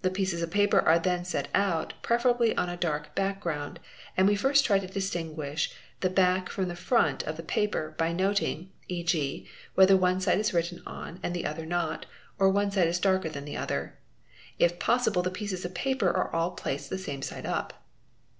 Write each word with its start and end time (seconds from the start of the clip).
The 0.00 0.10
pieces 0.10 0.42
of 0.42 0.50
paper 0.50 0.80
are 0.80 0.98
then 0.98 1.24
set 1.24 1.46
out, 1.54 1.94
preferably 2.02 2.52
on 2.56 2.68
a 2.68 2.76
dark 2.76 3.14
back 3.14 3.38
ground, 3.38 3.78
and 4.16 4.26
we 4.26 4.34
first 4.34 4.64
try 4.64 4.80
to 4.80 4.88
distinguish 4.88 5.72
the 6.00 6.10
back 6.10 6.48
from 6.48 6.66
the 6.66 6.74
front 6.74 7.22
of 7.22 7.36
the 7.36 7.44
paper, 7.44 7.94
by 7.96 8.12
noting, 8.12 8.72
e.g., 8.88 9.46
whether 9.76 9.96
one 9.96 10.20
side 10.20 10.40
is 10.40 10.52
written 10.52 10.82
on 10.84 11.20
and 11.22 11.32
the 11.32 11.46
other 11.46 11.64
not, 11.64 12.06
or 12.40 12.48
one 12.48 12.72
side 12.72 12.88
is 12.88 12.98
darker 12.98 13.28
than 13.28 13.44
the 13.44 13.56
other. 13.56 14.00
If 14.58 14.80
possible, 14.80 15.22
the 15.22 15.30
pieces 15.30 15.64
of 15.64 15.74
paper 15.74 16.10
are 16.10 16.34
all 16.34 16.50
placed 16.50 16.90
the 16.90 16.98
same 16.98 17.22
side 17.22 17.46
up. 17.46 17.84